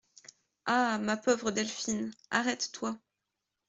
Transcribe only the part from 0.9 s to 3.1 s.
ma pauvre Delphine, arrête-toi.